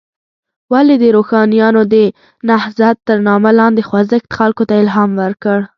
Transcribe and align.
ولې 0.73 0.95
د 0.99 1.05
روښانیانو 1.15 1.81
د 1.93 1.95
نهضت 2.49 2.95
تر 3.07 3.17
نامه 3.27 3.51
لاندې 3.59 3.81
خوځښت 3.89 4.29
خلکو 4.37 4.63
ته 4.69 4.73
الهام 4.83 5.11
ورکړ. 5.23 5.57